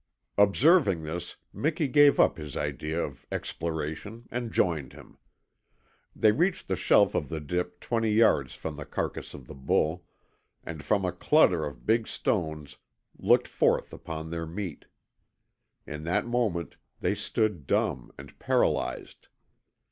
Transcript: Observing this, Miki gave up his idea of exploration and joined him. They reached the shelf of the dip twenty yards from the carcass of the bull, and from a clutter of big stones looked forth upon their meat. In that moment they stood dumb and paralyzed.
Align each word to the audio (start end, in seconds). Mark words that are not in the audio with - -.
Observing 0.35 1.03
this, 1.03 1.35
Miki 1.53 1.87
gave 1.87 2.19
up 2.19 2.37
his 2.39 2.57
idea 2.57 2.99
of 3.03 3.27
exploration 3.31 4.25
and 4.31 4.51
joined 4.51 4.93
him. 4.93 5.19
They 6.15 6.31
reached 6.31 6.67
the 6.67 6.75
shelf 6.75 7.13
of 7.13 7.29
the 7.29 7.39
dip 7.39 7.79
twenty 7.79 8.11
yards 8.11 8.55
from 8.55 8.77
the 8.77 8.85
carcass 8.87 9.35
of 9.35 9.45
the 9.45 9.53
bull, 9.53 10.07
and 10.63 10.83
from 10.83 11.05
a 11.05 11.11
clutter 11.11 11.63
of 11.67 11.85
big 11.85 12.07
stones 12.07 12.77
looked 13.19 13.47
forth 13.47 13.93
upon 13.93 14.31
their 14.31 14.47
meat. 14.47 14.85
In 15.85 16.03
that 16.05 16.25
moment 16.25 16.77
they 16.99 17.13
stood 17.13 17.67
dumb 17.67 18.11
and 18.17 18.39
paralyzed. 18.39 19.27